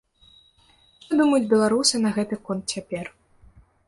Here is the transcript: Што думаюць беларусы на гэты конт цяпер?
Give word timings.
Што 1.03 1.11
думаюць 1.19 1.49
беларусы 1.51 1.95
на 2.05 2.13
гэты 2.15 2.39
конт 2.47 2.63
цяпер? 2.77 3.05